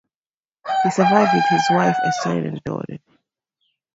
He 0.65 0.71
was 0.87 0.95
survived 0.95 1.29
with 1.31 1.45
his 1.51 1.67
wife, 1.69 1.95
a 2.03 2.11
son 2.23 2.37
and 2.43 2.57
a 2.57 2.61
daughter. 2.61 2.97